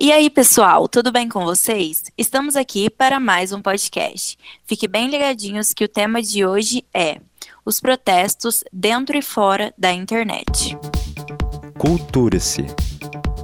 [0.00, 2.04] E aí, pessoal, tudo bem com vocês?
[2.16, 4.38] Estamos aqui para mais um podcast.
[4.64, 7.20] Fique bem ligadinhos que o tema de hoje é
[7.64, 10.78] os protestos dentro e fora da internet.
[11.76, 12.64] Cultura-se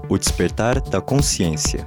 [0.09, 1.85] o despertar da consciência.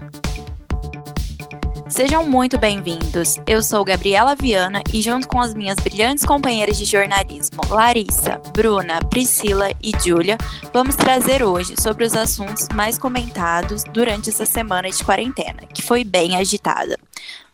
[1.90, 3.38] Sejam muito bem-vindos.
[3.48, 9.00] Eu sou Gabriela Viana e, junto com as minhas brilhantes companheiras de jornalismo, Larissa, Bruna,
[9.10, 10.38] Priscila e Júlia,
[10.74, 16.04] vamos trazer hoje sobre os assuntos mais comentados durante essa semana de quarentena, que foi
[16.04, 16.98] bem agitada.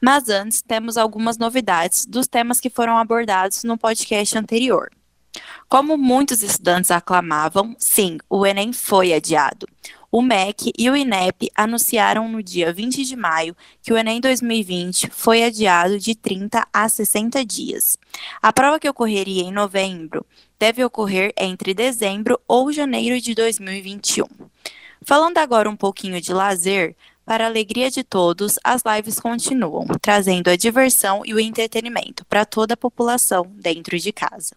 [0.02, 4.90] Mas antes, temos algumas novidades dos temas que foram abordados no podcast anterior.
[5.70, 9.68] Como muitos estudantes aclamavam, sim, o Enem foi adiado.
[10.16, 15.10] O MEC e o INEP anunciaram no dia 20 de maio que o Enem 2020
[15.10, 17.98] foi adiado de 30 a 60 dias.
[18.40, 20.24] A prova que ocorreria em novembro
[20.60, 24.28] deve ocorrer entre dezembro ou janeiro de 2021.
[25.02, 30.48] Falando agora um pouquinho de lazer, para a alegria de todos, as lives continuam, trazendo
[30.52, 34.56] a diversão e o entretenimento para toda a população dentro de casa.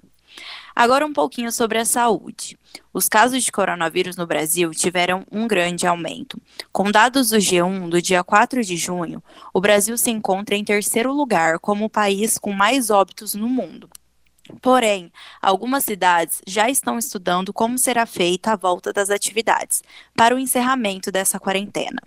[0.75, 2.59] Agora um pouquinho sobre a saúde.
[2.93, 6.41] Os casos de coronavírus no Brasil tiveram um grande aumento.
[6.71, 9.23] Com dados do G1 do dia 4 de junho,
[9.55, 13.89] o Brasil se encontra em terceiro lugar como o país com mais óbitos no mundo.
[14.63, 15.11] Porém,
[15.43, 19.83] algumas cidades já estão estudando como será feita a volta das atividades
[20.15, 22.01] para o encerramento dessa quarentena.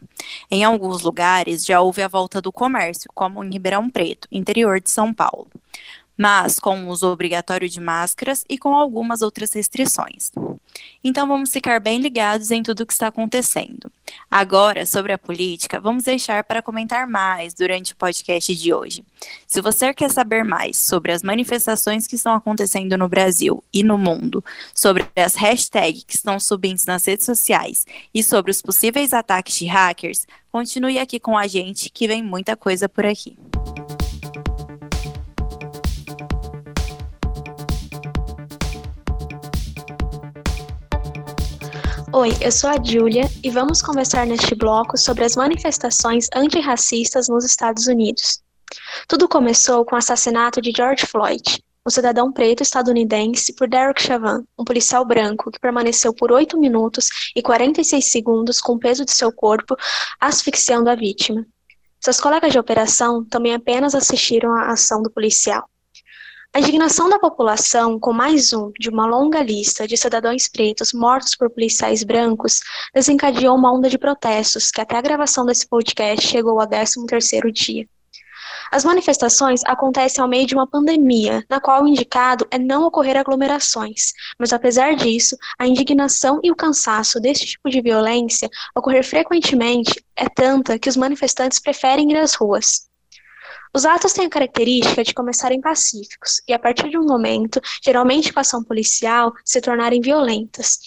[0.50, 4.90] Em alguns lugares já houve a volta do comércio, como em Ribeirão Preto, interior de
[4.90, 5.50] São Paulo
[6.20, 10.34] mas com o uso obrigatório de máscaras e com algumas outras restrições.
[11.02, 13.89] Então vamos ficar bem ligados em tudo o que está acontecendo.
[14.30, 19.06] Agora, sobre a política, vamos deixar para comentar mais durante o podcast de hoje.
[19.47, 23.97] Se você quer saber mais sobre as manifestações que estão acontecendo no Brasil e no
[23.97, 24.44] mundo,
[24.75, 29.67] sobre as hashtags que estão subindo nas redes sociais e sobre os possíveis ataques de
[29.67, 33.38] hackers, continue aqui com a gente que vem muita coisa por aqui.
[42.12, 47.46] Oi, eu sou a Júlia e vamos conversar neste bloco sobre as manifestações antirracistas nos
[47.46, 48.42] Estados Unidos.
[49.08, 54.44] Tudo começou com o assassinato de George Floyd, um cidadão preto estadunidense, por Derek Chauvin,
[54.58, 59.12] um policial branco que permaneceu por 8 minutos e 46 segundos com o peso de
[59.12, 59.75] seu corpo
[60.19, 61.46] asfixiando a vítima.
[62.02, 65.69] Seus colegas de operação também apenas assistiram à ação do policial.
[66.52, 71.36] A indignação da população com mais um de uma longa lista de cidadãos pretos mortos
[71.36, 72.60] por policiais brancos
[72.92, 77.88] desencadeou uma onda de protestos que até a gravação desse podcast chegou ao 13º dia.
[78.72, 83.16] As manifestações acontecem ao meio de uma pandemia, na qual o indicado é não ocorrer
[83.16, 90.04] aglomerações, mas apesar disso, a indignação e o cansaço desse tipo de violência ocorrer frequentemente
[90.16, 92.88] é tanta que os manifestantes preferem ir às ruas.
[93.74, 98.34] Os atos têm a característica de começarem pacíficos e, a partir de um momento, geralmente
[98.34, 100.80] com ação policial, se tornarem violentas.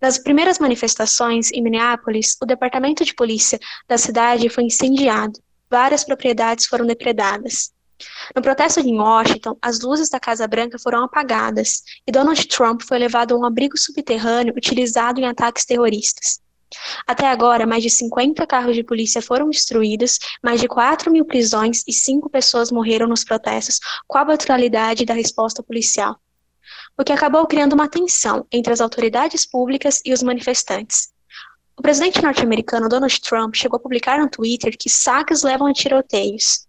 [0.00, 3.58] Nas primeiras manifestações em Minneapolis, o departamento de polícia
[3.88, 5.40] da cidade foi incendiado.
[5.68, 7.72] Várias propriedades foram depredadas.
[8.34, 12.98] No protesto em Washington, as luzes da Casa Branca foram apagadas e Donald Trump foi
[12.98, 16.40] levado a um abrigo subterrâneo utilizado em ataques terroristas.
[17.06, 21.82] Até agora, mais de 50 carros de polícia foram destruídos, mais de 4 mil prisões
[21.86, 26.16] e 5 pessoas morreram nos protestos com a brutalidade da resposta policial.
[26.96, 31.08] O que acabou criando uma tensão entre as autoridades públicas e os manifestantes.
[31.76, 36.66] O presidente norte-americano Donald Trump chegou a publicar no Twitter que saques levam a tiroteios.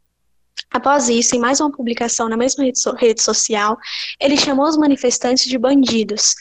[0.70, 3.78] Após isso, em mais uma publicação na mesma rede, so rede, social,
[4.20, 6.34] ele chamou os manifestantes de bandidos.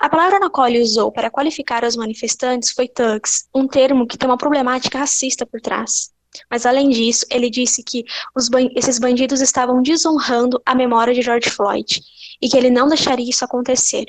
[0.00, 4.18] A palavra na qual ele usou para qualificar os manifestantes foi thugs, um termo que
[4.18, 6.10] tem uma problemática racista por trás.
[6.50, 8.04] Mas, além disso, ele disse que
[8.50, 12.00] ban esses bandidos estavam desonrando a memória de George Floyd
[12.42, 14.04] e que ele não deixaria isso acontecer.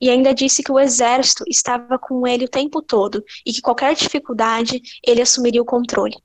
[0.00, 3.94] E ainda disse que o exército estava com ele o tempo todo e que qualquer
[3.94, 6.16] dificuldade ele assumiria o controle.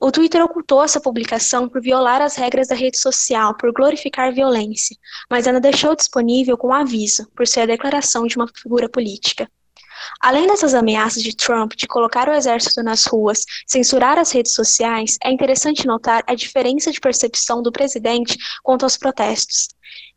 [0.00, 4.96] O Twitter ocultou essa publicação por violar as regras da rede social, por glorificar violência,
[5.28, 9.50] mas ainda deixou disponível com aviso, por ser a declaração de uma figura política.
[10.20, 15.16] Além dessas ameaças de Trump de colocar o exército nas ruas, censurar as redes sociais,
[15.20, 19.68] é interessante notar a diferença de percepção do presidente quanto aos protestos.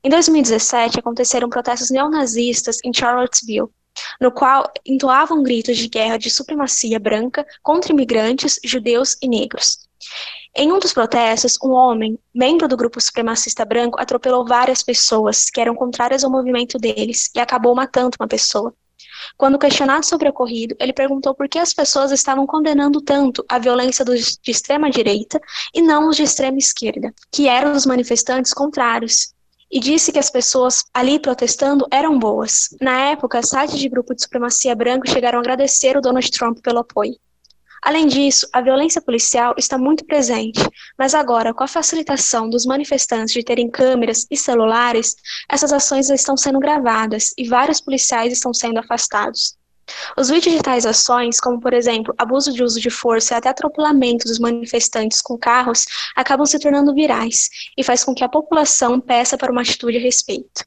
[0.04, 3.70] Em 2017, aconteceram protestos neonazistas em Charlottesville,
[4.20, 9.80] no qual entoavam gritos de guerra de supremacia branca contra imigrantes, judeus e negros.
[10.56, 15.62] Em um dos protestos, um homem, membro do grupo supremacista branco, atropelou várias pessoas que
[15.62, 18.74] eram contrárias ao movimento deles e acabou matando uma pessoa.
[19.38, 23.60] Quando questionado sobre o ocorrido, ele perguntou por que as pessoas estavam condenando tanto a
[23.60, 25.40] violência dos de extrema-direita
[25.74, 29.34] e não os de extrema-esquerda, que eram os manifestantes contrários,
[29.72, 32.70] e disse que as pessoas ali protestando eram boas.
[32.82, 36.80] Na época, sites de grupo de supremacia branco chegaram a agradecer o Donald Trump pelo
[36.80, 37.16] apoio.
[37.82, 40.62] Além disso, a violência policial está muito presente,
[40.98, 45.16] mas agora, com a facilitação dos manifestantes de terem câmeras e celulares,
[45.50, 49.58] essas ações estão sendo gravadas e vários policiais estão sendo afastados.
[50.18, 53.50] Os vídeos de tais ações, como por exemplo abuso de uso de força e até
[53.50, 55.86] atropelamento dos manifestantes com carros,
[56.16, 60.02] acabam se tornando virais e faz com que a população peça para uma atitude a
[60.02, 60.64] respeito.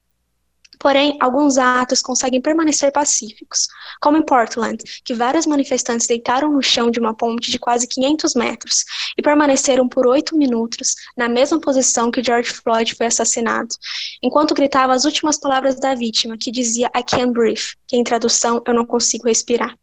[0.84, 3.68] Porém, alguns atos conseguem permanecer pacíficos,
[4.02, 8.34] como em Portland, que vários manifestantes deitaram no chão de uma ponte de quase 500
[8.34, 8.84] metros
[9.16, 13.74] e permaneceram por oito minutos na mesma posição que George Floyd foi assassinado,
[14.22, 18.62] enquanto gritava as últimas palavras da vítima, que dizia I can't breathe, que em tradução
[18.66, 19.74] eu não consigo respirar.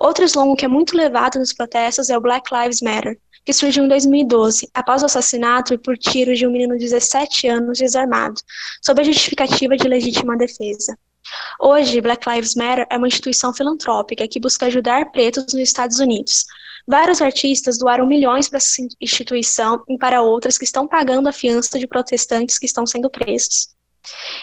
[0.00, 3.84] Outro slogan que é muito levado nos protestos é o Black Lives Matter, que surgiu
[3.84, 8.40] em 2012, após o assassinato por tiros de um menino de 17 anos desarmado,
[8.82, 10.98] sob a justificativa de legítima defesa.
[11.60, 16.44] Hoje, Black Lives Matter é uma instituição filantrópica que busca ajudar pretos nos Estados Unidos.
[16.88, 21.78] Vários artistas doaram milhões para essa instituição e para outras que estão pagando a fiança
[21.78, 23.68] de protestantes que estão sendo presos.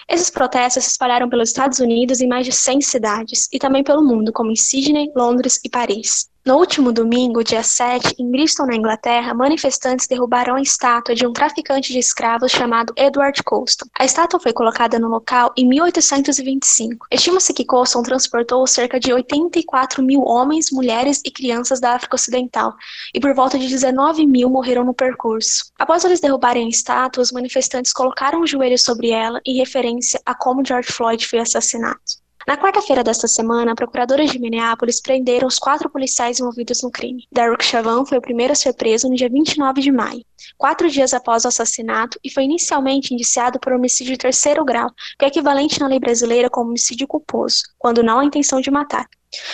[0.10, 4.04] Esses protestos se espalharam pelos Estados Unidos em mais de 100 cidades e também pelo
[4.04, 6.33] mundo, como em Sydney, Londres e Paris.
[6.46, 11.32] No último domingo, dia 7, em Bristol, na Inglaterra, manifestantes derrubaram a estátua de um
[11.32, 13.86] traficante de escravos chamado Edward Colston.
[13.98, 17.08] A estátua foi colocada no local em 1825.
[17.10, 22.76] Estima-se que Colston transportou cerca de 84 mil homens, mulheres e crianças da África Ocidental,
[23.14, 25.72] e por volta de 19 mil morreram no percurso.
[25.80, 30.36] Após eles derrubarem a estátua, os manifestantes colocaram o joelho sobre ela em referência a
[30.36, 32.02] como George Floyd foi assassinado.
[32.46, 37.26] Na quarta-feira desta semana, procuradores de Minneapolis prenderam os quatro policiais envolvidos no crime.
[37.32, 40.26] Derek Chauvin foi o primeiro a ser preso no dia 29 de maio,
[40.58, 45.24] quatro dias após o assassinato, e foi inicialmente indiciado por homicídio de terceiro grau, que
[45.24, 49.08] é equivalente na lei brasileira como homicídio culposo, quando não há intenção de matar.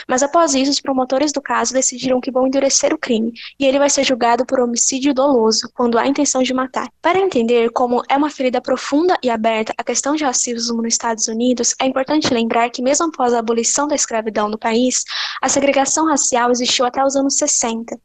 [0.08, 3.80] Mas após isso, os promotores do caso decidiram que vão endurecer o crime e ele
[3.80, 6.88] vai ser julgado por homicídio doloso, quando há intenção de matar.
[7.02, 11.28] Para entender como é uma ferida profunda e aberta a questão de racismo nos Estados
[11.28, 15.04] Unidos, é importante lembrar que, mesmo após a abolição da escravidão no país,
[15.42, 18.00] a segregação racial existiu até os anos 60.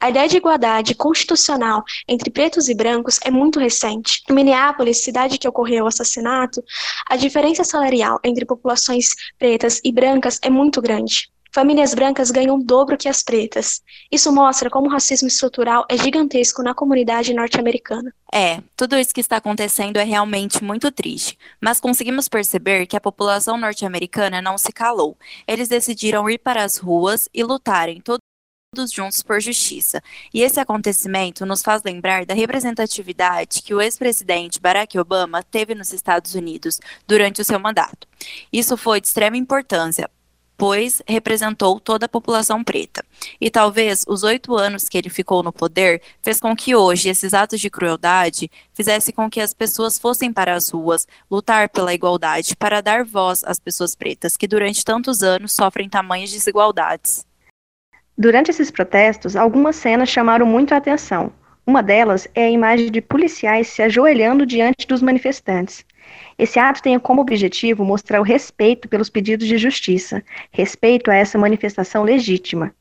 [0.00, 4.22] A ideia de igualdade constitucional entre pretos e brancos é muito recente.
[4.30, 6.64] Em Minneapolis, cidade que ocorreu o assassinato,
[7.06, 11.30] a diferença salarial entre populações pretas e brancas é muito grande.
[11.52, 13.82] Famílias brancas ganham o dobro que as pretas.
[14.10, 18.14] Isso mostra como o racismo estrutural é gigantesco na comunidade norte-americana.
[18.32, 23.00] É, tudo isso que está acontecendo é realmente muito triste, mas conseguimos perceber que a
[23.00, 25.18] população norte-americana não se calou.
[25.46, 28.29] Eles decidiram ir para as ruas e lutarem todos
[28.72, 30.00] todos juntos por justiça.
[30.32, 35.92] E esse acontecimento nos faz lembrar da representatividade que o ex-presidente Barack Obama teve nos
[35.92, 38.06] Estados Unidos durante o seu mandato.
[38.52, 40.08] Isso foi de extrema importância,
[40.56, 43.04] pois representou toda a população preta.
[43.40, 47.34] E talvez os oito anos que ele ficou no poder fez com que hoje esses
[47.34, 52.54] atos de crueldade fizessem com que as pessoas fossem para as ruas lutar pela igualdade,
[52.54, 57.28] para dar voz às pessoas pretas que durante tantos anos sofrem tamanhas desigualdades.
[58.20, 61.32] Durante esses protestos, algumas cenas chamaram muito a atenção.
[61.66, 65.86] Uma delas é a imagem de policiais se ajoelhando diante dos manifestantes.
[66.38, 71.38] Esse ato tem como objetivo mostrar o respeito pelos pedidos de justiça, respeito a essa
[71.38, 72.74] manifestação legítima.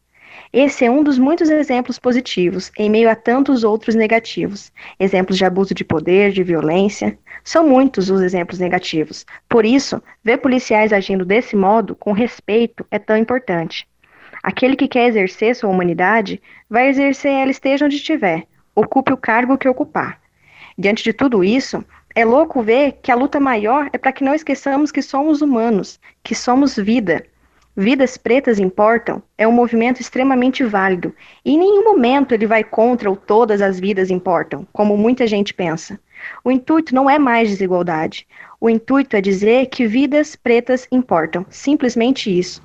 [0.52, 4.74] Esse é um dos muitos exemplos positivos, em meio a tantos outros negativos.
[5.00, 7.18] Exemplos de abuso de poder, de violência.
[7.46, 9.26] São muitos os exemplos negativos.
[9.48, 13.88] Por isso, ver policiais agindo desse modo, com respeito, é tão importante.
[14.42, 19.58] Aquele que quer exercer sua humanidade, vai exercer ela esteja onde estiver, ocupe o cargo
[19.58, 20.20] que ocupar.
[20.78, 21.84] Diante de tudo isso,
[22.16, 26.00] é louco ver que a luta maior é para que não esqueçamos que somos humanos,
[26.24, 27.26] que somos vida.
[27.76, 31.14] Vidas pretas importam é um movimento extremamente válido
[31.46, 35.54] e em nenhum momento ele vai contra o todas as vidas importam, como muita gente
[35.54, 36.00] pensa.
[36.44, 38.28] O intuito não é mais desigualdade.
[38.60, 42.62] O intuito é dizer que vidas pretas importam, simplesmente isso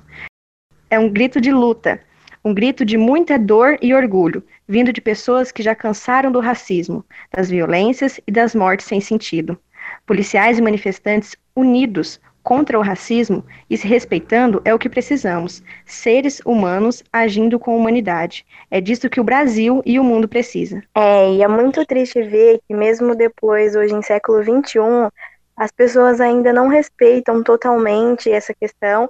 [0.89, 1.99] é um grito de luta,
[2.43, 7.03] um grito de muita dor e orgulho, vindo de pessoas que já cansaram do racismo,
[7.33, 9.57] das violências e das mortes sem sentido.
[10.05, 15.63] Policiais e manifestantes unidos contra o racismo e se respeitando é o que precisamos.
[15.83, 18.45] Seres humanos agindo com humanidade.
[18.69, 20.83] É disso que o Brasil e o mundo precisa.
[20.93, 25.09] É, e é muito triste ver que mesmo depois, hoje em século XXI,
[25.57, 29.09] as pessoas ainda não respeitam totalmente essa questão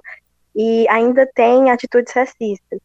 [0.56, 2.80] e ainda tem atitudes racistas.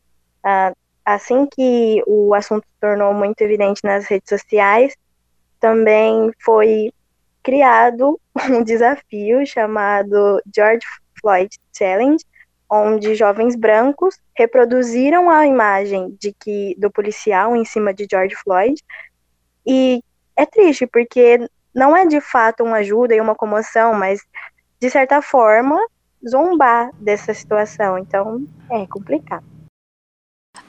[0.46, 0.75] Uh,
[1.06, 4.94] assim que o assunto se tornou muito evidente nas redes sociais,
[5.58, 6.92] também foi
[7.42, 8.20] criado
[8.51, 10.86] um desafio chamado George
[11.22, 12.24] Floyd Challenge,
[12.70, 18.82] onde jovens brancos reproduziram a imagem de que do policial em cima de George Floyd.
[19.66, 20.04] E
[20.36, 24.20] é triste porque não é de fato uma ajuda e uma comoção, mas
[24.80, 25.78] de certa forma
[26.28, 27.98] zombar dessa situação.
[27.98, 29.44] Então é complicado.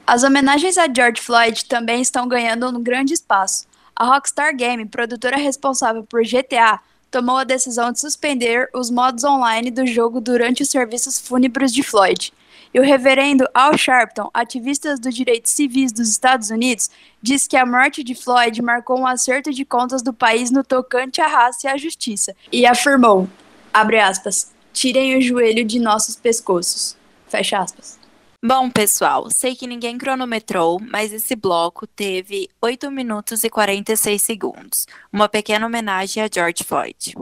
[0.05, 3.67] As homenagens a George Floyd também estão ganhando um grande espaço.
[3.95, 6.79] A Rockstar Game, produtora responsável por GTA,
[7.11, 11.83] tomou a decisão de suspender os modos online do jogo durante os serviços fúnebres de
[11.83, 12.33] Floyd.
[12.73, 16.89] E o reverendo Al Sharpton, ativista dos direitos civis dos Estados Unidos,
[17.21, 21.21] diz que a morte de Floyd marcou um acerto de contas do país no tocante
[21.21, 23.29] à raça e à justiça, e afirmou,
[23.71, 27.99] abre aspas, tirem o joelho de nossos pescoços, fecha aspas.
[28.45, 34.85] Bom, pessoal, sei que ninguém cronometrou, mas esse bloco teve 8 minutos e 46 segundos.
[35.13, 37.13] Uma pequena homenagem a George Floyd.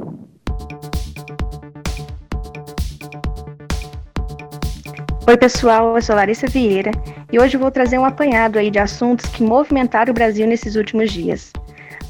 [5.28, 6.92] Oi, pessoal, eu sou Larissa Vieira
[7.32, 11.12] e hoje vou trazer um apanhado aí de assuntos que movimentaram o Brasil nesses últimos
[11.12, 11.54] dias.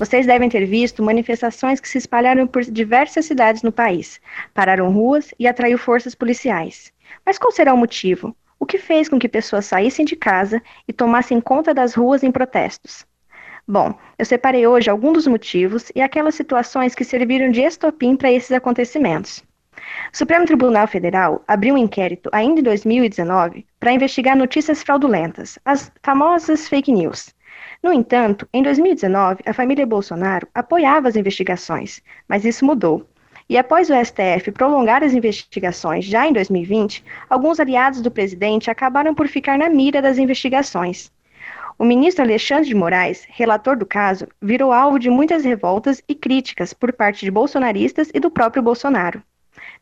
[0.02, 4.20] Vocês devem ter visto manifestações que se espalharam por diversas cidades no país,
[4.52, 6.92] pararam ruas e atraiu forças policiais.
[7.24, 8.36] Mas qual será o motivo?
[8.60, 12.32] o que fez com que pessoas saíssem de casa e tomassem conta das ruas em
[12.32, 13.06] protestos.
[13.68, 18.32] Bom, eu separei hoje alguns dos motivos e aquelas situações que serviram de estopim para
[18.32, 19.44] esses acontecimentos.
[20.14, 25.92] O Supremo Tribunal Federal abriu um inquérito ainda em 2019 para investigar notícias fraudulentas, as
[26.04, 27.34] famosas fake news.
[27.84, 33.08] No entanto, em 2019, a família Bolsonaro apoiava as investigações, mas isso mudou.
[33.50, 39.16] E após o STF prolongar as investigações já em 2020, alguns aliados do presidente acabaram
[39.16, 41.12] por ficar na mira das investigações.
[41.78, 46.74] O ministro Alexandre de Moraes, relator do caso, virou alvo de muitas revoltas e críticas
[46.74, 49.24] por parte de bolsonaristas e do próprio Bolsonaro.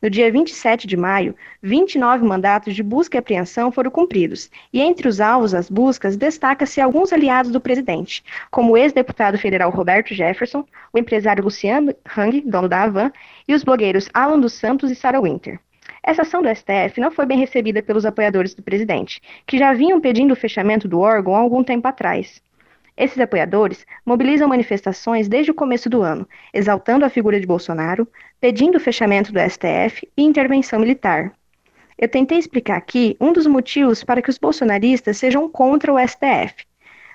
[0.01, 5.09] No dia 27 de maio, 29 mandatos de busca e apreensão foram cumpridos, e entre
[5.09, 10.65] os alvos das buscas destaca-se alguns aliados do presidente, como o ex-deputado federal Roberto Jefferson,
[10.93, 13.11] o empresário Luciano Hang, dono da Avan,
[13.45, 15.59] e os blogueiros Alan dos Santos e Sarah Winter.
[16.01, 19.99] Essa ação do STF não foi bem recebida pelos apoiadores do presidente, que já vinham
[19.99, 22.41] pedindo o fechamento do órgão há algum tempo atrás.
[22.99, 28.05] Esses apoiadores mobilizam manifestações desde o começo do ano, exaltando a figura de Bolsonaro,
[28.41, 31.31] pedindo o fechamento do STF e intervenção militar.
[31.97, 36.65] Eu tentei explicar aqui um dos motivos para que os bolsonaristas sejam contra o STF,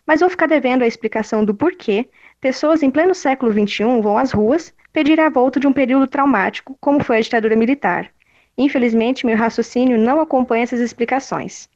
[0.06, 2.08] mas vou ficar devendo a explicação do porquê
[2.40, 6.78] pessoas em pleno século XXI vão às ruas pedir a volta de um período traumático,
[6.80, 8.10] como foi a ditadura militar.
[8.56, 11.68] Infelizmente, meu raciocínio não acompanha essas explicações.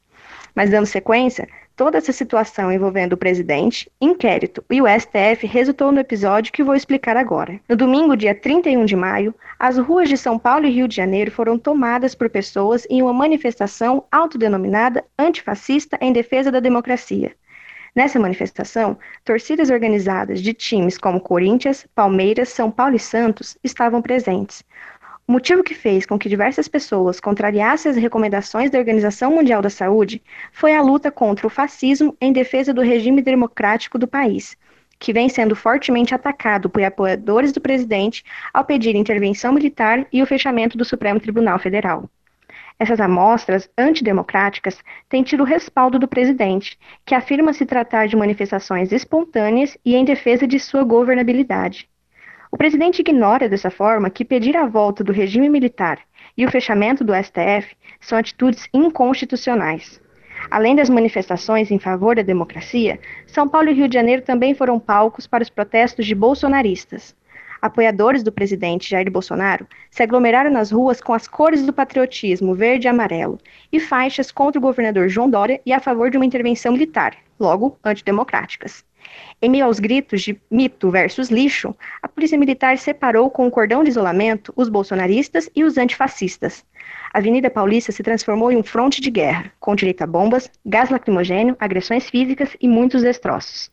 [0.55, 1.47] Mas dando sequência,
[1.79, 6.75] Toda essa situação envolvendo o presidente, inquérito e o STF resultou no episódio que vou
[6.75, 7.61] explicar agora.
[7.69, 11.31] No domingo, dia 31 de maio, as ruas de São Paulo e Rio de Janeiro
[11.31, 17.31] foram tomadas por pessoas em uma manifestação autodenominada antifascista em defesa da democracia.
[17.95, 24.65] Nessa manifestação, torcidas organizadas de times como Corinthians, Palmeiras, São Paulo e Santos estavam presentes.
[25.31, 30.23] Motivo que fez com que diversas pessoas contrariassem as recomendações da Organização Mundial da Saúde
[30.51, 34.57] foi a luta contra o fascismo em defesa do regime democrático do país,
[34.99, 40.27] que vem sendo fortemente atacado por apoiadores do presidente ao pedir intervenção militar e o
[40.27, 42.09] fechamento do Supremo Tribunal Federal.
[42.79, 48.93] Essas amostras antidemocráticas têm tido o respaldo do presidente, que afirma se tratar de manifestações
[48.93, 51.87] espontâneas e em defesa de sua governabilidade.
[52.51, 55.99] O presidente ignora dessa forma que pedir a volta do regime militar
[56.35, 60.01] e o fechamento do STF são atitudes inconstitucionais.
[60.51, 64.81] Além das manifestações em favor da democracia, São Paulo e Rio de Janeiro também foram
[64.81, 67.15] palcos para os protestos de bolsonaristas.
[67.61, 72.87] Apoiadores do presidente Jair Bolsonaro se aglomeraram nas ruas com as cores do patriotismo verde
[72.87, 73.39] e amarelo
[73.71, 77.77] e faixas contra o governador João Dória e a favor de uma intervenção militar, logo
[77.85, 78.88] antidemocráticas.
[79.41, 83.85] Em meio aos gritos de mito versus lixo, a polícia militar separou com um cordão
[83.85, 86.65] de isolamento os bolsonaristas e os antifascistas.
[87.13, 90.91] A Avenida Paulista se transformou em um fronte de guerra, com direito a bombas, gás
[90.91, 93.71] lacrimogênio, agressões físicas e muitos destroços.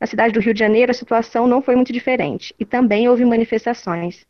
[0.00, 3.24] Na cidade do Rio de Janeiro, a situação não foi muito diferente, e também houve
[3.24, 4.26] manifestações.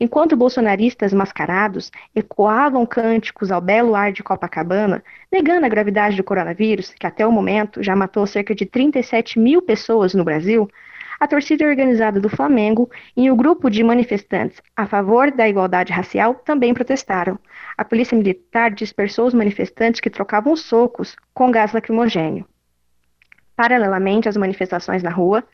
[0.00, 6.92] Enquanto bolsonaristas mascarados ecoavam cânticos ao belo ar de Copacabana, negando a gravidade do coronavírus,
[6.94, 10.68] que até o momento já matou cerca de 37 mil pessoas no Brasil,
[11.20, 16.34] a torcida organizada do Flamengo e o grupo de manifestantes a favor da igualdade racial
[16.34, 17.38] também protestaram.
[17.78, 22.46] A polícia militar dispersou os manifestantes que trocavam socos com gás lacrimogênio.
[23.56, 25.44] Paralelamente às manifestações na rua,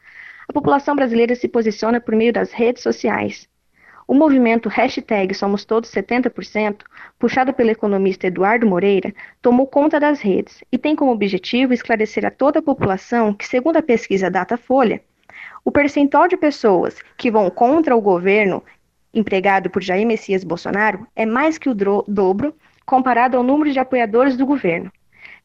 [0.48, 3.49] a população brasileira se posiciona por meio das redes sociais.
[4.10, 6.82] O movimento hashtag Somos Todos 70%,
[7.16, 12.30] puxado pelo economista Eduardo Moreira, tomou conta das redes e tem como objetivo esclarecer a
[12.32, 15.00] toda a população que, segundo a pesquisa Datafolha,
[15.64, 18.64] o percentual de pessoas que vão contra o governo
[19.14, 22.52] empregado por Jair Messias Bolsonaro é mais que o dobro
[22.84, 24.90] comparado ao número de apoiadores do governo.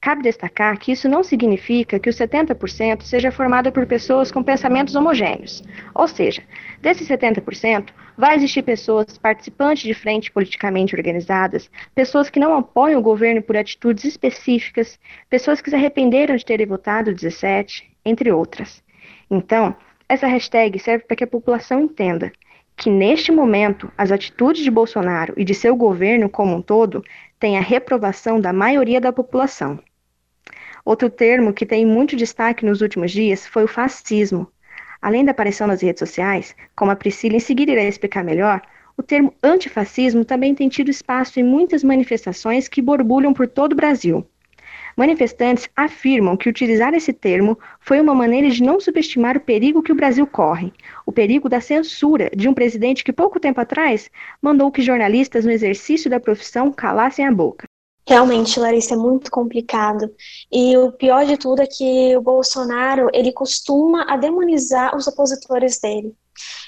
[0.05, 4.93] Cabe destacar que isso não significa que os 70% seja formado por pessoas com pensamentos
[4.93, 5.63] homogêneos.
[5.95, 6.43] Ou seja,
[6.79, 13.03] desses 70%, vai existir pessoas participantes de frente politicamente organizadas, pessoas que não apoiam o
[13.03, 18.83] governo por atitudes específicas, pessoas que se arrependeram de terem votado 17, entre outras.
[19.27, 19.75] Então,
[20.07, 22.31] essa hashtag serve para que a população entenda
[22.77, 27.03] que, neste momento, as atitudes de Bolsonaro e de seu governo como um todo
[27.39, 29.79] têm a reprovação da maioria da população.
[30.85, 34.47] Outro termo que tem muito destaque nos últimos dias foi o fascismo.
[35.01, 38.61] Além da aparição nas redes sociais, como a Priscila em seguida irá explicar melhor,
[38.95, 43.75] o termo antifascismo também tem tido espaço em muitas manifestações que borbulham por todo o
[43.75, 44.23] Brasil.
[44.95, 49.91] Manifestantes afirmam que utilizar esse termo foi uma maneira de não subestimar o perigo que
[49.91, 50.71] o Brasil corre,
[51.03, 55.51] o perigo da censura de um presidente que pouco tempo atrás mandou que jornalistas no
[55.51, 57.65] exercício da profissão calassem a boca.
[58.07, 60.13] Realmente, Larissa, é muito complicado.
[60.51, 65.79] E o pior de tudo é que o Bolsonaro, ele costuma a demonizar os opositores
[65.79, 66.15] dele.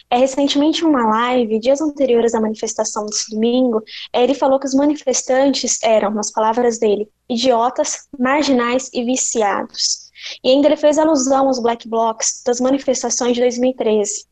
[0.10, 4.65] É, recentemente, em uma live, dias anteriores à manifestação desse domingo, é, ele falou que
[4.65, 10.10] os manifestantes eram, nas palavras dele, idiotas, marginais e viciados.
[10.44, 14.25] E ainda ele fez alusão aos black blocs das manifestações de 2013.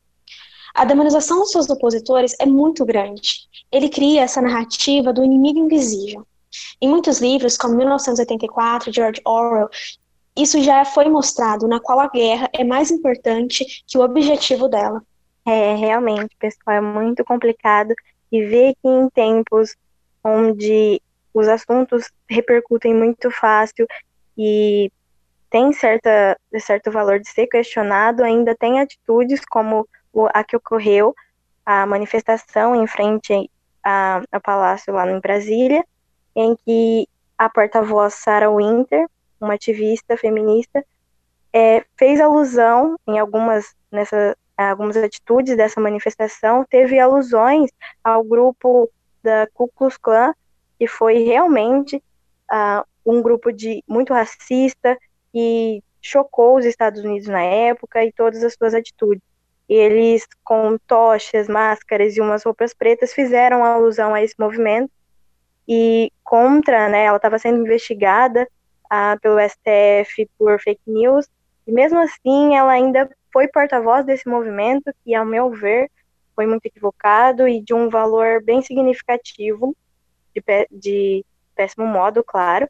[0.74, 3.46] A demonização dos seus opositores é muito grande.
[3.70, 6.26] Ele cria essa narrativa do inimigo invisível.
[6.80, 9.68] Em muitos livros, como 1984, George Orwell,
[10.36, 15.02] isso já foi mostrado, na qual a guerra é mais importante que o objetivo dela.
[15.46, 17.94] É, realmente, pessoal, é muito complicado
[18.30, 19.74] e ver que em tempos
[20.22, 21.00] onde
[21.32, 23.86] os assuntos repercutem muito fácil
[24.36, 24.90] e
[25.48, 29.88] tem certa, certo valor de ser questionado, ainda tem atitudes como
[30.34, 31.14] a que ocorreu,
[31.64, 33.50] a manifestação em frente
[34.32, 35.84] ao palácio lá em Brasília,
[36.36, 39.08] em que a porta-voz Sarah Winter,
[39.40, 40.84] uma ativista feminista,
[41.52, 47.70] é, fez alusão em algumas nessa algumas atitudes dessa manifestação, teve alusões
[48.02, 48.90] ao grupo
[49.22, 50.32] da Ku Klux Klan,
[50.78, 51.96] que foi realmente
[52.50, 54.96] uh, um grupo de muito racista
[55.34, 59.22] e chocou os Estados Unidos na época e todas as suas atitudes.
[59.68, 64.90] Eles, com tochas, máscaras e umas roupas pretas, fizeram alusão a esse movimento
[65.68, 68.48] e contra, né, ela estava sendo investigada
[68.88, 71.26] ah, pelo STF por fake news,
[71.66, 75.90] e mesmo assim ela ainda foi porta-voz desse movimento, que, ao meu ver,
[76.34, 79.76] foi muito equivocado e de um valor bem significativo,
[80.34, 81.24] de, de
[81.54, 82.68] péssimo modo, claro,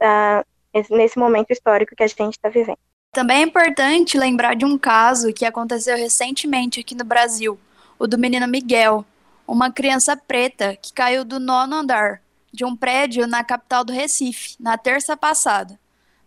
[0.00, 0.44] ah,
[0.90, 2.78] nesse momento histórico que a gente está vivendo.
[3.12, 7.58] Também é importante lembrar de um caso que aconteceu recentemente aqui no Brasil,
[7.98, 9.04] o do menino Miguel,
[9.46, 14.56] uma criança preta que caiu do nono andar de um prédio na capital do Recife,
[14.60, 15.78] na terça passada.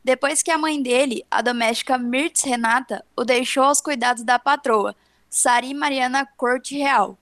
[0.03, 4.95] Depois que a mãe dele, a doméstica Mirtz Renata, o deixou aos cuidados da patroa,
[5.29, 7.17] Sari Mariana Corte Real,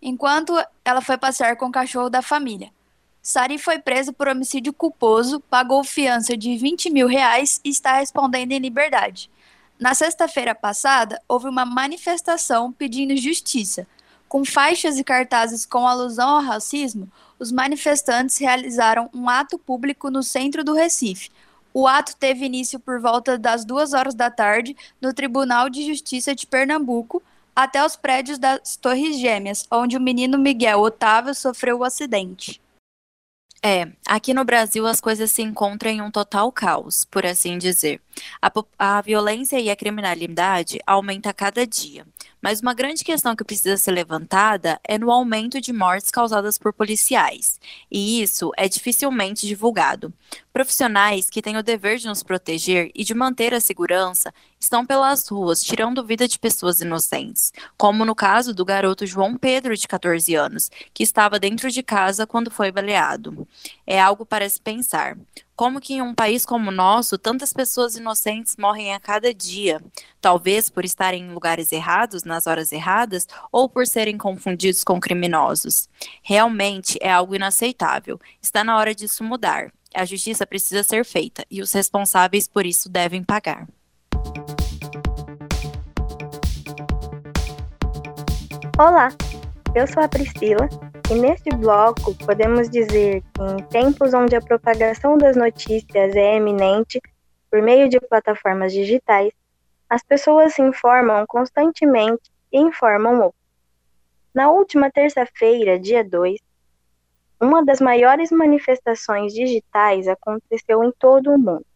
[0.00, 2.70] enquanto ela foi passear com o cachorro da família.
[3.22, 8.52] Sari foi preso por homicídio culposo, pagou fiança de 20 mil reais e está respondendo
[8.52, 9.30] em liberdade.
[9.78, 13.86] Na sexta-feira passada, houve uma manifestação pedindo justiça,
[14.32, 17.06] com faixas e cartazes com alusão ao racismo,
[17.38, 21.28] os manifestantes realizaram um ato público no centro do Recife.
[21.74, 26.34] O ato teve início por volta das duas horas da tarde no Tribunal de Justiça
[26.34, 27.22] de Pernambuco,
[27.54, 32.58] até os prédios das Torres Gêmeas, onde o menino Miguel Otávio sofreu o acidente.
[33.62, 38.00] É, aqui no Brasil as coisas se encontram em um total caos, por assim dizer.
[38.40, 42.06] A, a violência e a criminalidade aumenta a cada dia.
[42.42, 46.72] Mas uma grande questão que precisa ser levantada é no aumento de mortes causadas por
[46.72, 50.12] policiais, e isso é dificilmente divulgado.
[50.52, 55.28] Profissionais que têm o dever de nos proteger e de manter a segurança estão pelas
[55.28, 60.34] ruas tirando vida de pessoas inocentes, como no caso do garoto João Pedro, de 14
[60.34, 63.46] anos, que estava dentro de casa quando foi baleado.
[63.86, 65.16] É algo para se pensar.
[65.62, 69.80] Como que em um país como o nosso, tantas pessoas inocentes morrem a cada dia,
[70.20, 75.88] talvez por estarem em lugares errados, nas horas erradas, ou por serem confundidos com criminosos.
[76.20, 78.18] Realmente é algo inaceitável.
[78.42, 79.72] Está na hora disso mudar.
[79.94, 83.68] A justiça precisa ser feita e os responsáveis por isso devem pagar.
[88.76, 89.10] Olá,
[89.76, 90.68] eu sou a Priscila
[91.12, 96.98] e neste bloco podemos dizer que em tempos onde a propagação das notícias é eminente
[97.50, 99.30] por meio de plataformas digitais,
[99.90, 103.42] as pessoas se informam constantemente e informam outros.
[104.32, 106.40] Na última terça-feira, dia 2,
[107.38, 111.66] uma das maiores manifestações digitais aconteceu em todo o mundo,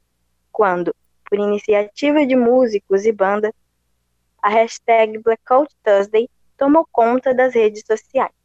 [0.50, 0.96] quando,
[1.28, 3.52] por iniciativa de músicos e bandas,
[4.40, 8.35] a hashtag Blackout Thursday tomou conta das redes sociais.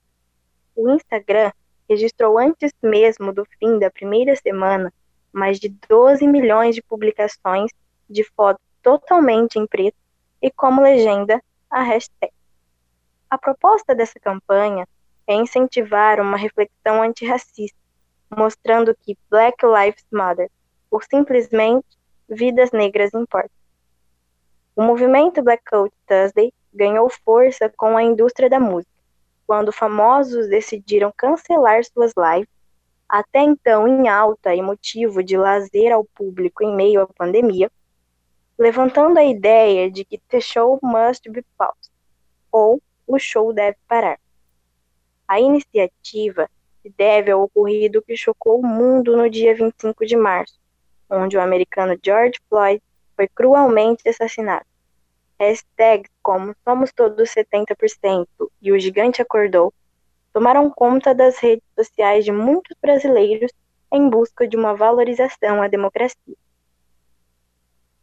[0.76, 1.52] O Instagram
[1.90, 4.94] registrou antes mesmo do fim da primeira semana
[5.32, 7.72] mais de 12 milhões de publicações
[8.10, 9.98] de fotos totalmente em preto
[10.42, 12.34] e como legenda a hashtag.
[13.30, 14.88] A proposta dessa campanha
[15.28, 17.78] é incentivar uma reflexão antirracista,
[18.30, 20.50] mostrando que Black Lives Matter,
[20.90, 21.88] ou simplesmente
[22.28, 23.52] vidas negras importam.
[24.76, 28.91] O movimento Blackout Thursday ganhou força com a indústria da música,
[29.52, 32.48] quando famosos decidiram cancelar suas lives,
[33.10, 37.70] até então em alta e motivo de lazer ao público em meio à pandemia,
[38.58, 41.92] levantando a ideia de que the show must be paused,
[42.50, 44.18] ou o show deve parar.
[45.28, 46.50] A iniciativa
[46.82, 50.58] se deve ao ocorrido que chocou o mundo no dia 25 de março,
[51.10, 52.82] onde o americano George Floyd
[53.18, 54.71] foi cruelmente assassinado.
[55.42, 58.28] Hashtags como Somos Todos 70%
[58.62, 59.74] e O Gigante Acordou
[60.32, 63.52] tomaram conta das redes sociais de muitos brasileiros
[63.92, 66.36] em busca de uma valorização à democracia.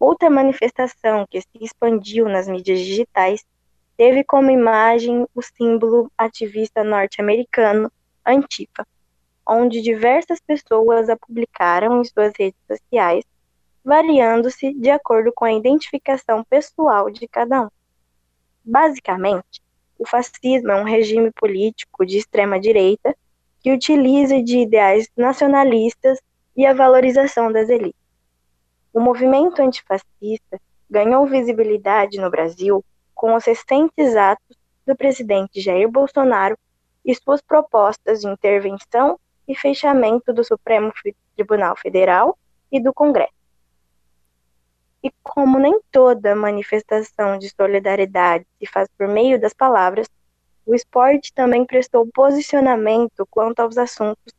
[0.01, 3.45] Outra manifestação que se expandiu nas mídias digitais
[3.97, 7.91] teve como imagem o símbolo ativista norte-americano
[8.27, 8.85] Antifa,
[9.47, 13.25] onde diversas pessoas a publicaram em suas redes sociais,
[13.89, 17.69] variando-se de acordo com a identificação pessoal de cada um.
[18.63, 19.63] Basicamente,
[19.99, 23.17] o fascismo é um regime político de extrema-direita
[23.63, 26.21] que utiliza de ideais nacionalistas
[26.55, 27.99] e a valorização das elites.
[28.93, 34.55] O movimento antifascista ganhou visibilidade no Brasil com os recentes atos
[34.87, 36.59] do presidente Jair Bolsonaro
[37.03, 40.93] e suas propostas de intervenção e fechamento do Supremo
[41.35, 42.37] Tribunal Federal
[42.71, 43.38] e do Congresso.
[45.03, 50.09] E como nem toda manifestação de solidariedade se faz por meio das palavras,
[50.67, 54.35] o esporte também prestou posicionamento quanto aos assuntos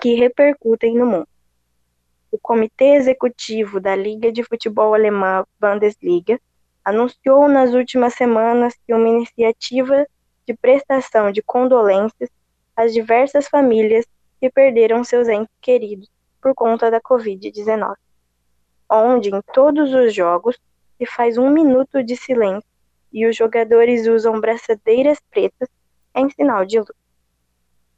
[0.00, 1.28] que repercutem no mundo.
[2.30, 6.38] O Comitê Executivo da Liga de Futebol Alemã Bundesliga
[6.84, 10.06] anunciou nas últimas semanas que uma iniciativa
[10.46, 12.28] de prestação de condolências
[12.76, 14.04] às diversas famílias
[14.40, 16.10] que perderam seus entes queridos
[16.42, 17.94] por conta da Covid-19,
[18.90, 20.58] onde em todos os jogos
[20.98, 22.68] se faz um minuto de silêncio
[23.12, 25.68] e os jogadores usam braçadeiras pretas
[26.14, 26.94] em sinal de luto.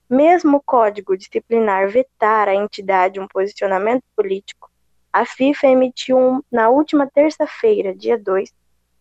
[0.09, 4.71] Mesmo o Código Disciplinar vetar à entidade um posicionamento político,
[5.13, 8.53] a FIFA emitiu um, na última terça-feira, dia 2,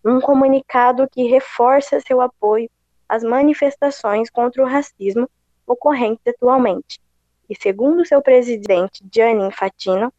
[0.04, 2.70] um comunicado que reforça seu apoio
[3.08, 5.30] às manifestações contra o racismo
[5.68, 7.00] ocorrentes atualmente.
[7.50, 10.12] E segundo seu presidente Gianni Infantino,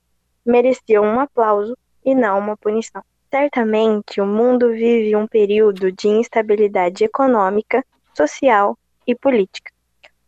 [0.46, 3.02] mereciam um aplauso e não uma punição.
[3.30, 9.72] Certamente, o mundo vive um período de instabilidade econômica, social e política.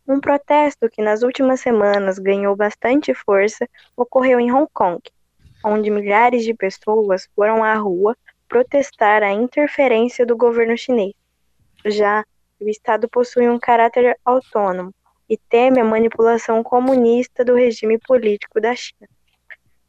[0.07, 5.01] Um protesto que nas últimas semanas ganhou bastante força ocorreu em Hong Kong,
[5.63, 8.15] onde milhares de pessoas foram à rua
[8.47, 11.13] protestar a interferência do governo chinês.
[11.85, 12.25] Já
[12.59, 14.93] o Estado possui um caráter autônomo
[15.29, 19.07] e teme a manipulação comunista do regime político da China.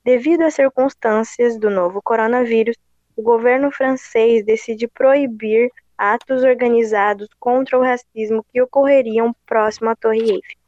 [0.04, 2.76] Devido às circunstâncias do novo coronavírus,
[3.14, 10.20] o governo francês decide proibir atos organizados contra o racismo que ocorreriam próximo à Torre
[10.20, 10.60] Eiffel.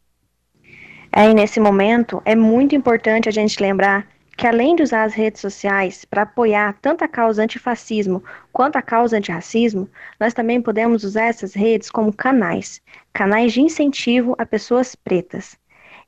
[1.10, 5.40] É, nesse momento, é muito importante a gente lembrar que além de usar as redes
[5.40, 11.26] sociais para apoiar tanto a causa antifascismo quanto a causa antirracismo, nós também podemos usar
[11.26, 15.58] essas redes como canais, canais de incentivo a pessoas pretas.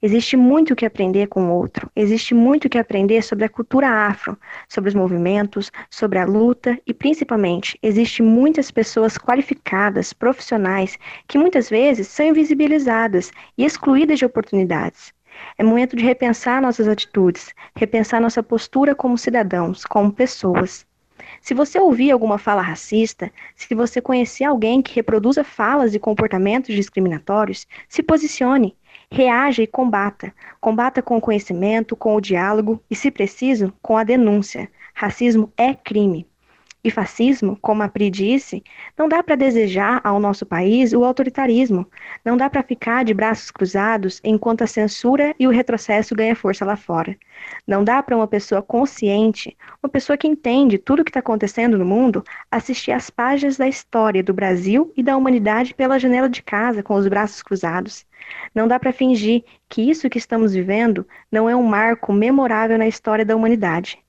[0.03, 3.49] Existe muito o que aprender com o outro, existe muito o que aprender sobre a
[3.49, 10.99] cultura afro, sobre os movimentos, sobre a luta e, principalmente, existe muitas pessoas qualificadas, profissionais,
[11.27, 15.13] que muitas vezes são invisibilizadas e excluídas de oportunidades.
[15.59, 20.87] É momento de repensar nossas atitudes, repensar nossa postura como cidadãos, como pessoas.
[21.41, 26.75] Se você ouvir alguma fala racista, se você conhecer alguém que reproduza falas e comportamentos
[26.75, 28.77] discriminatórios, se posicione,
[29.15, 30.35] reaja e combata.
[30.61, 34.69] Combata com o conhecimento, com o diálogo e, se preciso, com a denúncia.
[34.93, 36.27] Racismo é crime.
[36.87, 38.63] E fascismo, como a Pri disse,
[38.97, 41.91] não dá para desejar ao nosso país o autoritarismo.
[42.23, 46.63] Não dá para ficar de braços cruzados enquanto a censura e o retrocesso ganham força
[46.63, 47.17] lá fora.
[47.67, 51.79] Não dá para uma pessoa consciente, uma pessoa que entende tudo o que está acontecendo
[51.79, 56.43] no mundo, assistir às páginas da história do Brasil e da humanidade pela janela de
[56.43, 58.05] casa com os braços cruzados.
[58.55, 62.87] Não dá para fingir que isso que estamos vivendo não é um marco memorável na
[62.87, 64.04] história da humanidade.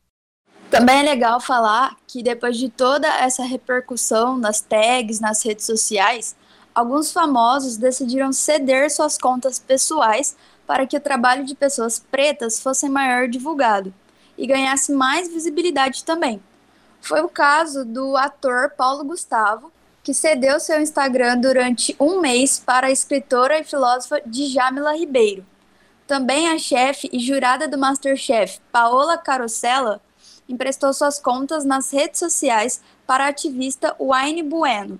[0.69, 6.36] Também é legal falar que depois de toda essa repercussão nas tags, nas redes sociais,
[6.73, 12.89] alguns famosos decidiram ceder suas contas pessoais para que o trabalho de pessoas pretas fosse
[12.89, 13.93] maior divulgado
[14.38, 16.41] e ganhasse mais visibilidade também.
[16.99, 19.71] Foi o caso do ator Paulo Gustavo,
[20.04, 25.45] que cedeu seu Instagram durante um mês para a escritora e filósofa Djamila Ribeiro.
[26.08, 30.01] Também a chefe e jurada do Masterchef, Paola Carosella,
[30.47, 34.99] emprestou suas contas nas redes sociais para a ativista Wayne Bueno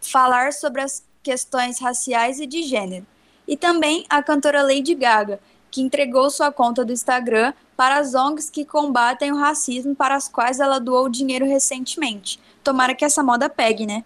[0.00, 3.06] falar sobre as questões raciais e de gênero.
[3.46, 5.40] E também a cantora Lady Gaga,
[5.70, 10.28] que entregou sua conta do Instagram para as ONGs que combatem o racismo para as
[10.28, 12.40] quais ela doou dinheiro recentemente.
[12.62, 14.04] Tomara que essa moda pegue, né?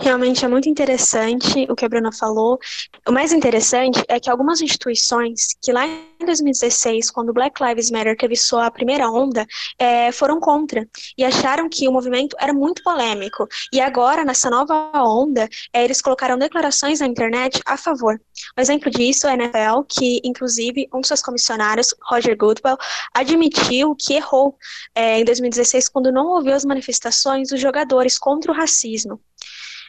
[0.00, 2.58] Realmente é muito interessante o que a Bruna falou.
[3.06, 7.90] O mais interessante é que algumas instituições que lá em 2016, quando o Black Lives
[7.90, 9.46] Matter teve sua primeira onda,
[9.78, 13.46] é, foram contra e acharam que o movimento era muito polêmico.
[13.72, 18.20] E agora, nessa nova onda, é, eles colocaram declarações na internet a favor.
[18.58, 22.76] Um exemplo disso é a NFL, que inclusive um dos seus comissionários, Roger Goodell,
[23.14, 24.56] admitiu que errou
[24.94, 29.20] é, em 2016 quando não ouviu as manifestações dos jogadores contra o racismo.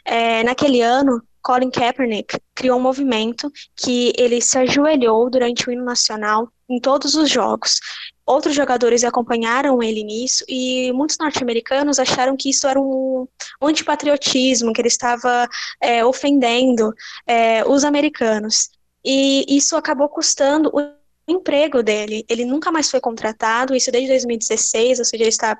[0.04, 5.84] É, naquele ano, Colin Kaepernick criou um movimento que ele se ajoelhou durante o hino
[5.84, 7.78] nacional em todos os jogos.
[8.26, 13.28] Outros jogadores acompanharam ele nisso e muitos norte-americanos acharam que isso era um,
[13.60, 15.46] antipatriotismo, que ele estava
[15.80, 16.92] é, ofendendo
[17.26, 18.70] é, os americanos.
[19.04, 20.80] E isso acabou custando o
[21.28, 22.24] emprego dele.
[22.26, 25.58] Ele nunca mais foi contratado, isso desde 2016, ou seja, ele está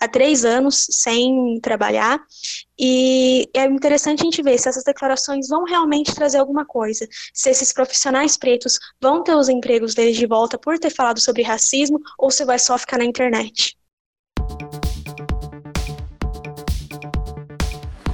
[0.00, 2.20] há três anos sem trabalhar,
[2.78, 7.50] e é interessante a gente ver se essas declarações vão realmente trazer alguma coisa, se
[7.50, 12.00] esses profissionais pretos vão ter os empregos deles de volta por ter falado sobre racismo,
[12.18, 13.76] ou se vai só ficar na internet.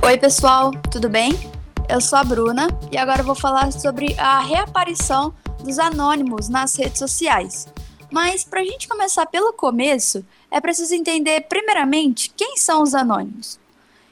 [0.03, 1.33] Oi, pessoal, tudo bem?
[1.89, 6.99] Eu sou a Bruna e agora vou falar sobre a reaparição dos anônimos nas redes
[6.99, 7.67] sociais.
[8.11, 13.59] Mas para a gente começar pelo começo, é preciso entender primeiramente quem são os anônimos.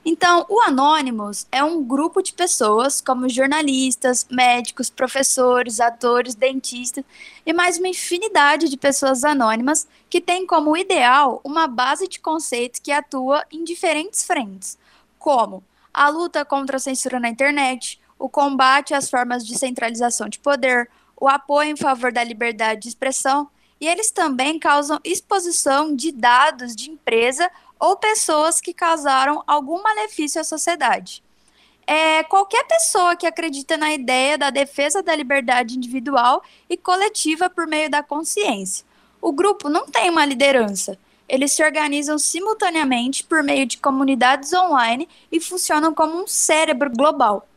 [0.05, 7.05] Então, o Anonymous é um grupo de pessoas, como jornalistas, médicos, professores, atores, dentistas
[7.46, 12.81] e mais uma infinidade de pessoas anônimas que têm como ideal uma base de conceitos
[12.81, 14.76] que atua em diferentes frentes,
[15.20, 15.62] como
[15.94, 20.90] a luta contra a censura na internet, o combate às formas de centralização de poder,
[21.16, 23.48] o apoio em favor da liberdade de expressão
[23.83, 30.40] e eles também causam exposição de dados de empresa ou pessoas que causaram algum malefício
[30.40, 31.21] à sociedade.
[31.85, 37.66] É, qualquer pessoa que acredita na ideia da defesa da liberdade individual e coletiva por
[37.66, 38.87] meio da consciência.
[39.21, 40.97] O grupo não tem uma liderança.
[41.29, 47.49] Eles se organizam simultaneamente por meio de comunidades online e funcionam como um cérebro global.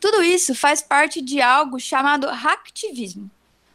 [0.00, 3.30] Tudo isso faz parte de algo chamado hacktivismo.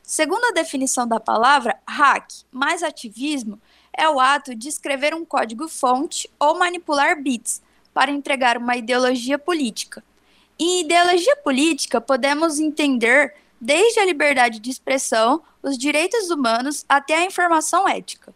[0.09, 3.61] Segundo a definição da palavra, hack mais ativismo
[3.95, 7.61] é o ato de escrever um código-fonte ou manipular bits
[7.93, 10.03] para entregar uma ideologia política.
[10.57, 17.25] Em ideologia política, podemos entender desde a liberdade de expressão, os direitos humanos até a
[17.25, 18.33] informação ética.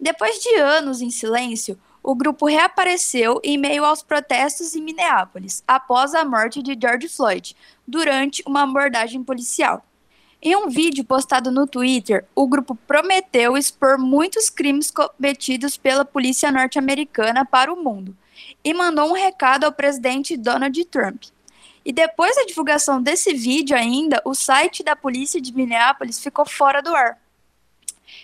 [0.00, 6.14] Depois de anos em silêncio, o grupo reapareceu em meio aos protestos em Minneapolis, após
[6.14, 7.54] a morte de George Floyd,
[7.86, 9.84] durante uma abordagem policial.
[10.40, 16.52] Em um vídeo postado no Twitter, o grupo prometeu expor muitos crimes cometidos pela polícia
[16.52, 18.16] norte-americana para o mundo
[18.62, 21.24] e mandou um recado ao presidente Donald Trump.
[21.84, 26.82] E depois da divulgação desse vídeo ainda, o site da polícia de Minneapolis ficou fora
[26.82, 27.18] do ar.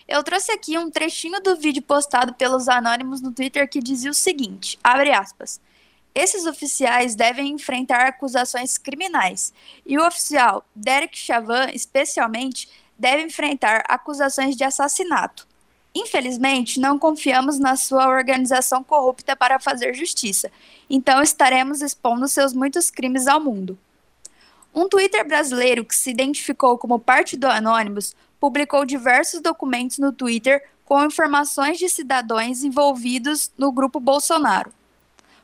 [0.07, 4.15] Eu trouxe aqui um trechinho do vídeo postado pelos anônimos no Twitter que dizia o
[4.15, 5.61] seguinte, abre aspas,
[6.15, 9.53] Esses oficiais devem enfrentar acusações criminais,
[9.87, 15.49] e o oficial Derek Chavan, especialmente, deve enfrentar acusações de assassinato.
[15.95, 20.51] Infelizmente, não confiamos na sua organização corrupta para fazer justiça,
[20.89, 23.79] então estaremos expondo seus muitos crimes ao mundo.
[24.75, 30.63] Um Twitter brasileiro que se identificou como parte do Anonymous publicou diversos documentos no Twitter
[30.85, 34.73] com informações de cidadãos envolvidos no grupo Bolsonaro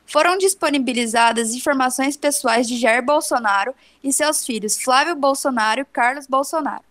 [0.09, 6.83] foram disponibilizadas informações pessoais de Jair Bolsonaro e seus filhos Flávio Bolsonaro e Carlos Bolsonaro.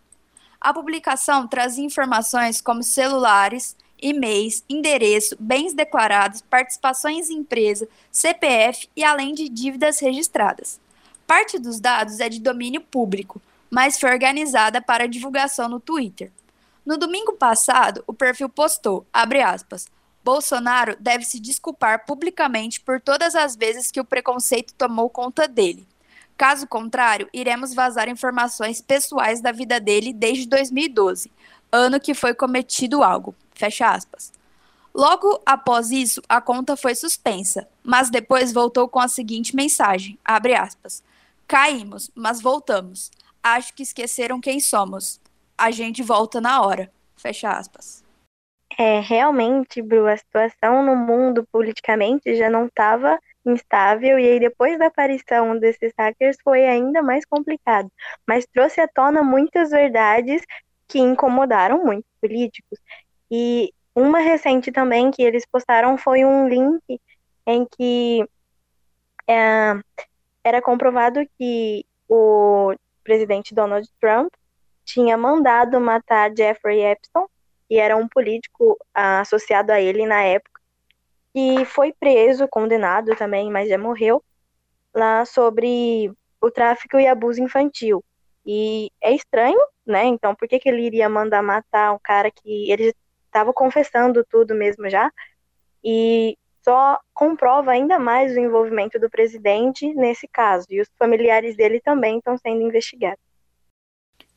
[0.61, 9.03] A publicação trazia informações como celulares, e-mails, endereço, bens declarados, participações em empresa, CPF e
[9.03, 10.81] além de dívidas registradas.
[11.27, 16.31] Parte dos dados é de domínio público, mas foi organizada para divulgação no Twitter.
[16.87, 19.89] No domingo passado, o perfil postou, abre aspas,
[20.29, 25.89] Bolsonaro deve se desculpar publicamente por todas as vezes que o preconceito tomou conta dele.
[26.37, 31.33] Caso contrário, iremos vazar informações pessoais da vida dele desde 2012,
[31.73, 33.35] ano que foi cometido algo.
[33.55, 34.31] Fecha aspas.
[34.95, 40.55] Logo após isso, a conta foi suspensa, mas depois voltou com a seguinte mensagem: abre
[40.55, 41.03] aspas.
[41.47, 43.11] Caímos, mas voltamos.
[43.43, 45.19] Acho que esqueceram quem somos.
[45.57, 46.93] A gente volta na hora.
[47.17, 48.07] Fecha aspas.
[48.81, 54.79] É, realmente, Bru, a situação no mundo politicamente já não estava instável, e aí depois
[54.79, 57.91] da aparição desses hackers foi ainda mais complicado,
[58.27, 60.43] mas trouxe à tona muitas verdades
[60.87, 62.79] que incomodaram muitos políticos.
[63.29, 67.01] E uma recente também que eles postaram foi um link
[67.47, 68.25] em que
[69.27, 69.75] é,
[70.45, 74.33] era comprovado que o presidente Donald Trump
[74.85, 77.27] tinha mandado matar Jeffrey Epstein,
[77.71, 80.61] e era um político ah, associado a ele na época,
[81.33, 84.23] que foi preso, condenado também, mas já morreu,
[84.95, 88.05] lá sobre o tráfico e abuso infantil.
[88.45, 90.05] E é estranho, né?
[90.07, 92.95] Então, por que, que ele iria mandar matar um cara que ele
[93.27, 95.13] estava confessando tudo mesmo já?
[95.85, 100.67] E só comprova ainda mais o envolvimento do presidente nesse caso.
[100.71, 103.28] E os familiares dele também estão sendo investigados.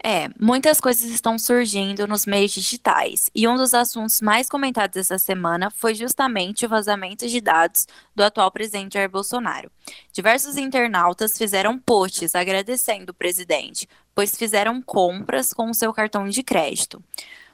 [0.04, 5.20] É, muitas coisas estão surgindo nos meios digitais, e um dos assuntos mais comentados essa
[5.20, 7.86] semana foi justamente o vazamento de dados
[8.16, 9.72] do atual presidente Jair Bolsonaro.
[10.12, 16.42] Diversos internautas fizeram posts agradecendo o presidente, pois fizeram compras com o seu cartão de
[16.42, 17.04] crédito.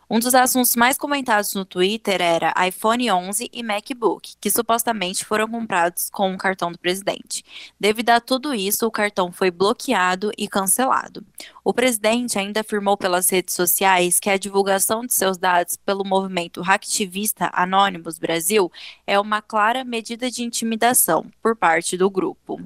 [0.10, 5.50] Um dos assuntos mais comentados no Twitter era iPhone 11 e MacBook, que supostamente foram
[5.50, 7.43] comprados com o cartão do presidente.
[7.78, 11.26] Devido a tudo isso, o cartão foi bloqueado e cancelado.
[11.62, 16.62] O presidente ainda afirmou pelas redes sociais que a divulgação de seus dados pelo movimento
[16.62, 18.72] hacktivista Anonymous Brasil
[19.06, 22.62] é uma clara medida de intimidação por parte do grupo.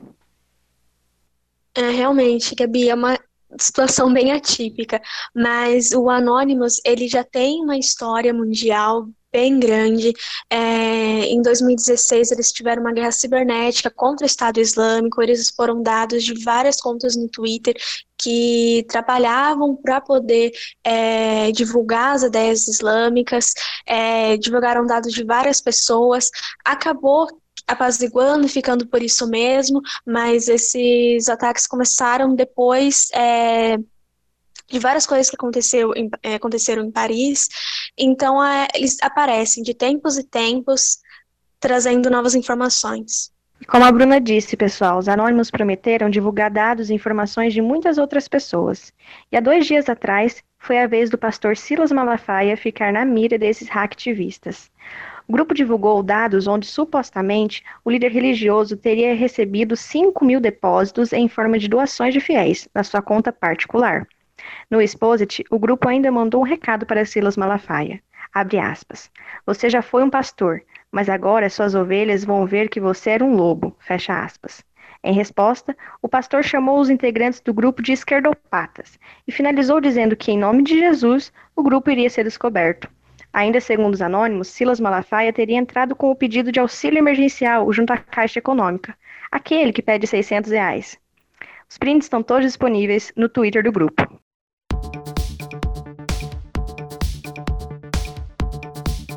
[1.73, 3.17] É, realmente, Gabi, é uma
[3.59, 5.01] situação bem atípica,
[5.35, 10.13] mas o Anonymous ele já tem uma história mundial bem grande.
[10.49, 15.21] É, em 2016 eles tiveram uma guerra cibernética contra o Estado Islâmico.
[15.21, 17.75] Eles foram dados de várias contas no Twitter
[18.17, 20.51] que trabalhavam para poder
[20.83, 23.53] é, divulgar as ideias islâmicas,
[23.87, 26.29] é, divulgaram dados de várias pessoas.
[26.63, 27.27] Acabou
[27.67, 33.77] apaziguando, ficando por isso mesmo, mas esses ataques começaram depois é,
[34.67, 37.49] de várias coisas que aconteceu em, é, aconteceram em Paris.
[37.97, 40.99] Então, é, eles aparecem de tempos e tempos,
[41.59, 43.31] trazendo novas informações.
[43.67, 48.27] Como a Bruna disse, pessoal, os anônimos prometeram divulgar dados e informações de muitas outras
[48.27, 48.91] pessoas.
[49.31, 53.37] E há dois dias atrás, foi a vez do pastor Silas Malafaia ficar na mira
[53.37, 54.71] desses hacktivistas.
[55.27, 61.27] O grupo divulgou dados onde supostamente o líder religioso teria recebido 5 mil depósitos em
[61.27, 64.07] forma de doações de fiéis na sua conta particular.
[64.69, 68.01] No Exposit, o grupo ainda mandou um recado para Silas Malafaia.
[68.34, 69.12] Abre aspas.
[69.45, 73.36] Você já foi um pastor, mas agora suas ovelhas vão ver que você era um
[73.36, 73.75] lobo.
[73.79, 74.63] Fecha aspas.
[75.03, 80.31] Em resposta, o pastor chamou os integrantes do grupo de esquerdopatas e finalizou dizendo que,
[80.31, 82.88] em nome de Jesus, o grupo iria ser descoberto.
[83.34, 87.94] Ainda segundo os anônimos, Silas Malafaia teria entrado com o pedido de auxílio emergencial junto
[87.94, 88.96] à Caixa Econômica,
[89.32, 91.00] aquele que pede 600 reais.
[91.70, 94.22] Os prints estão todos disponíveis no Twitter do grupo.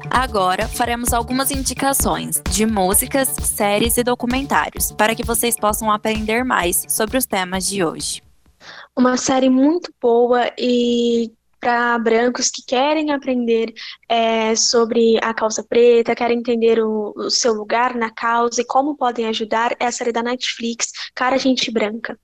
[0.08, 6.86] Agora faremos algumas indicações de músicas, séries e documentários para que vocês possam aprender mais
[6.88, 8.22] sobre os temas de hoje.
[8.96, 11.32] Uma série muito boa e
[11.64, 13.72] para brancos que querem aprender
[14.06, 18.94] é, sobre a causa preta, querem entender o, o, seu lugar na causa e como
[18.94, 22.18] podem ajudar, é a série da Netflix, Cara Gente Branca.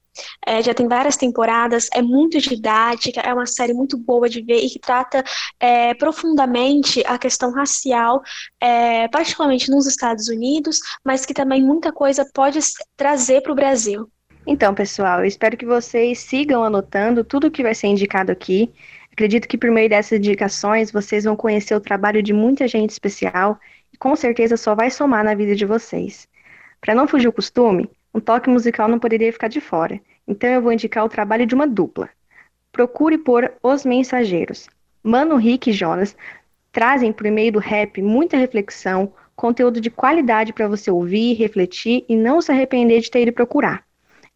[0.46, 4.62] É, já tem várias temporadas, é muito didática, é uma série muito boa de ver
[4.62, 5.24] e que trata
[5.58, 8.20] é, profundamente a questão racial,
[8.60, 12.58] é, particularmente nos Estados Unidos, mas que também muita coisa pode
[12.94, 14.06] trazer para o Brasil.
[14.46, 18.70] Então, pessoal, eu espero que vocês sigam anotando tudo que vai ser indicado aqui.
[19.20, 23.60] Acredito que por meio dessas indicações vocês vão conhecer o trabalho de muita gente especial
[23.92, 26.26] e com certeza só vai somar na vida de vocês.
[26.80, 30.62] Para não fugir o costume, um toque musical não poderia ficar de fora, então eu
[30.62, 32.08] vou indicar o trabalho de uma dupla.
[32.72, 34.70] Procure por Os Mensageiros.
[35.02, 36.16] Mano Rick e Jonas
[36.72, 42.16] trazem por meio do rap muita reflexão, conteúdo de qualidade para você ouvir, refletir e
[42.16, 43.84] não se arrepender de ter ido procurar.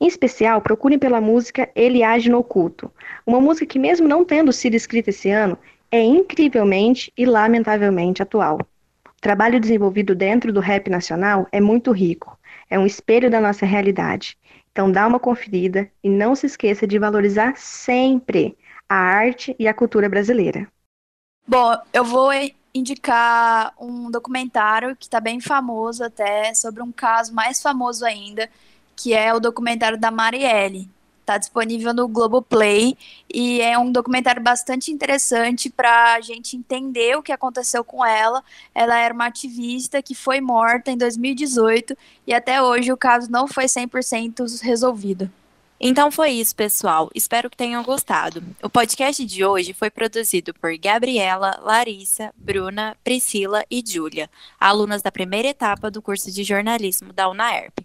[0.00, 2.90] Em especial, procurem pela música Ele Age no Oculto,
[3.26, 5.56] uma música que, mesmo não tendo sido escrita esse ano,
[5.90, 8.58] é incrivelmente e lamentavelmente atual.
[9.06, 12.38] O trabalho desenvolvido dentro do rap nacional é muito rico,
[12.68, 14.36] é um espelho da nossa realidade.
[14.72, 19.72] Então dá uma conferida e não se esqueça de valorizar sempre a arte e a
[19.72, 20.68] cultura brasileira.
[21.46, 22.30] Bom, eu vou
[22.74, 28.50] indicar um documentário que está bem famoso até, sobre um caso mais famoso ainda,
[28.96, 30.88] que é o documentário da Marielle.
[31.24, 32.98] Está disponível no Globoplay
[33.32, 38.44] e é um documentário bastante interessante para a gente entender o que aconteceu com ela.
[38.74, 43.48] Ela era uma ativista que foi morta em 2018 e até hoje o caso não
[43.48, 45.30] foi 100% resolvido.
[45.80, 47.10] Então foi isso, pessoal.
[47.14, 48.42] Espero que tenham gostado.
[48.62, 54.30] O podcast de hoje foi produzido por Gabriela, Larissa, Bruna, Priscila e Júlia,
[54.60, 57.84] alunas da primeira etapa do curso de jornalismo da UNAERP.